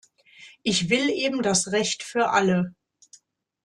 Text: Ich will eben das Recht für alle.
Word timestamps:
Ich 0.63 0.89
will 0.89 1.11
eben 1.11 1.43
das 1.43 1.73
Recht 1.73 2.01
für 2.01 2.29
alle. 2.31 2.73